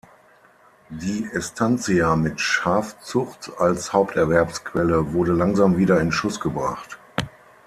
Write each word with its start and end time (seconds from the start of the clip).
Die 0.89 1.29
Estancia 1.31 2.15
mit 2.15 2.41
Schafzucht 2.41 3.51
als 3.59 3.93
Haupterwerbsquelle 3.93 5.13
wurde 5.13 5.31
langsam 5.33 5.77
wieder 5.77 6.01
in 6.01 6.11
Schuss 6.11 6.39
gebracht. 6.39 6.97